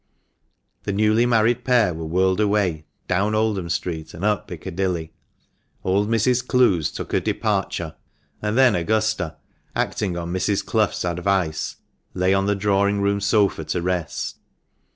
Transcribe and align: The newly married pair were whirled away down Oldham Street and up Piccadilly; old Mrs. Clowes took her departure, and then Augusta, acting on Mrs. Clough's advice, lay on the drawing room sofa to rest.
The 0.81 0.93
newly 0.93 1.27
married 1.27 1.63
pair 1.63 1.93
were 1.93 2.07
whirled 2.07 2.39
away 2.39 2.87
down 3.07 3.35
Oldham 3.35 3.69
Street 3.69 4.15
and 4.15 4.25
up 4.25 4.47
Piccadilly; 4.47 5.13
old 5.83 6.09
Mrs. 6.09 6.43
Clowes 6.47 6.91
took 6.91 7.11
her 7.11 7.19
departure, 7.19 7.93
and 8.41 8.57
then 8.57 8.73
Augusta, 8.73 9.35
acting 9.75 10.17
on 10.17 10.33
Mrs. 10.33 10.65
Clough's 10.65 11.05
advice, 11.05 11.75
lay 12.15 12.33
on 12.33 12.47
the 12.47 12.55
drawing 12.55 12.99
room 12.99 13.21
sofa 13.21 13.63
to 13.65 13.79
rest. 13.83 14.39